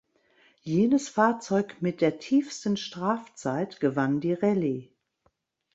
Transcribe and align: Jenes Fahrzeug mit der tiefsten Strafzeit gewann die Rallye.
Jenes 0.63 1.09
Fahrzeug 1.09 1.79
mit 1.83 2.01
der 2.01 2.17
tiefsten 2.17 2.75
Strafzeit 2.75 3.79
gewann 3.79 4.19
die 4.19 4.33
Rallye. 4.33 4.89